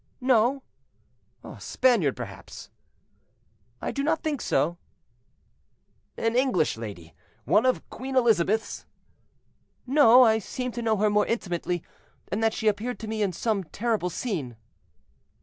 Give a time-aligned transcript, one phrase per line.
[0.19, 0.63] "No."
[1.43, 2.71] "A Spaniard perhaps."
[3.83, 4.79] "I do not think so."
[6.17, 7.13] "An English lady,
[7.45, 8.87] one of Queen Elizabeth's?"
[9.85, 11.83] "No, I seem to know her more intimately,
[12.31, 14.57] and that she appeared to me in some terrible scene."